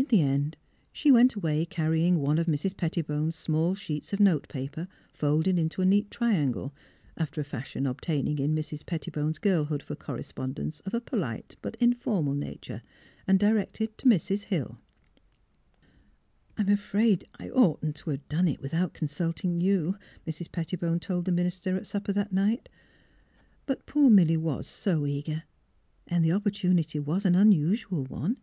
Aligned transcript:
In 0.00 0.06
the 0.06 0.22
end, 0.22 0.56
she 0.94 1.12
went 1.12 1.34
away 1.34 1.66
carrying 1.66 2.20
one 2.22 2.38
of 2.38 2.46
Mrs. 2.46 2.74
Pettibone's 2.74 3.36
small 3.36 3.74
sheets 3.74 4.14
of 4.14 4.18
note 4.18 4.48
paper, 4.48 4.88
folded 5.12 5.58
into 5.58 5.82
a 5.82 5.84
neat 5.84 6.10
triangle, 6.10 6.72
after 7.18 7.38
a 7.38 7.44
fashion 7.44 7.86
obtaining 7.86 8.38
in 8.38 8.54
Mrs. 8.54 8.86
Pettibone's 8.86 9.38
girlhood 9.38 9.82
for 9.82 9.94
correspondence 9.94 10.80
of 10.86 10.94
a 10.94 11.02
polite 11.02 11.56
but 11.60 11.76
informal 11.82 12.32
nature, 12.32 12.80
and 13.26 13.38
directed 13.38 13.98
to 13.98 14.06
Mrs. 14.08 14.44
Hill. 14.44 14.78
''I'm 16.56 16.70
afraid 16.72 17.28
I 17.38 17.50
oughtn't 17.50 17.96
to 17.96 18.08
have 18.08 18.26
done 18.30 18.48
it, 18.48 18.62
without 18.62 18.94
consulting 18.94 19.60
you," 19.60 19.96
Mrs. 20.26 20.50
Pettibone 20.50 20.98
told 21.00 21.26
the 21.26 21.30
minister 21.30 21.76
at 21.76 21.86
supper 21.86 22.14
that 22.14 22.32
night." 22.32 22.70
But 23.66 23.84
poor 23.84 24.08
Milly 24.08 24.38
was 24.38 24.66
so 24.66 25.04
eager, 25.04 25.42
and 26.06 26.24
the 26.24 26.32
opportunity 26.32 26.98
was 26.98 27.26
an 27.26 27.34
unusual 27.34 28.04
one." 28.04 28.38